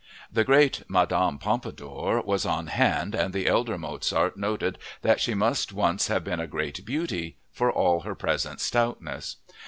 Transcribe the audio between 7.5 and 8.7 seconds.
for all her present